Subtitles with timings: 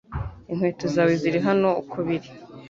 [0.51, 2.29] Inkweto zawe ziri hano uko biri